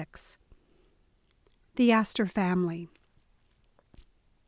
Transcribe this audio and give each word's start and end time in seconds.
THE 1.75 1.91
ASTOR 1.91 2.25
FAMILY. 2.25 2.89